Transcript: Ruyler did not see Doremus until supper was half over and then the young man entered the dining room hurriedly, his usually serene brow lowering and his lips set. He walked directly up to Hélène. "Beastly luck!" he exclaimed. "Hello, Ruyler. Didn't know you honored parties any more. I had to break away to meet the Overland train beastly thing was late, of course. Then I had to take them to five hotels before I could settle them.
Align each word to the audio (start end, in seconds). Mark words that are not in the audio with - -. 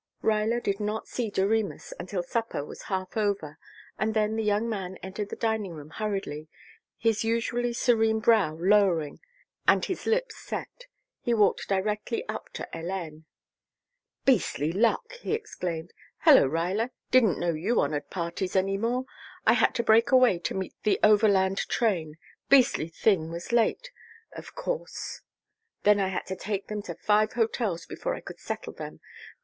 Ruyler 0.23 0.59
did 0.59 0.79
not 0.79 1.07
see 1.07 1.29
Doremus 1.29 1.93
until 1.99 2.23
supper 2.23 2.65
was 2.65 2.81
half 2.89 3.15
over 3.15 3.59
and 3.99 4.15
then 4.15 4.35
the 4.35 4.41
young 4.43 4.67
man 4.67 4.97
entered 5.03 5.29
the 5.29 5.35
dining 5.35 5.73
room 5.73 5.91
hurriedly, 5.91 6.49
his 6.97 7.23
usually 7.23 7.71
serene 7.71 8.19
brow 8.19 8.55
lowering 8.59 9.19
and 9.67 9.85
his 9.85 10.07
lips 10.07 10.35
set. 10.37 10.87
He 11.21 11.35
walked 11.35 11.67
directly 11.69 12.27
up 12.27 12.49
to 12.53 12.67
Hélène. 12.73 13.25
"Beastly 14.25 14.71
luck!" 14.71 15.11
he 15.21 15.33
exclaimed. 15.33 15.93
"Hello, 16.21 16.47
Ruyler. 16.49 16.89
Didn't 17.11 17.37
know 17.39 17.53
you 17.53 17.79
honored 17.79 18.09
parties 18.09 18.55
any 18.55 18.77
more. 18.77 19.05
I 19.45 19.53
had 19.53 19.75
to 19.75 19.83
break 19.83 20.11
away 20.11 20.39
to 20.39 20.55
meet 20.55 20.73
the 20.81 20.99
Overland 21.03 21.59
train 21.69 22.17
beastly 22.49 22.87
thing 22.87 23.29
was 23.29 23.51
late, 23.51 23.91
of 24.35 24.55
course. 24.55 25.21
Then 25.83 25.99
I 25.99 26.07
had 26.07 26.25
to 26.25 26.35
take 26.35 26.69
them 26.69 26.81
to 26.89 26.95
five 26.95 27.33
hotels 27.33 27.85
before 27.85 28.15
I 28.15 28.21
could 28.21 28.39
settle 28.39 28.73
them. 28.73 28.99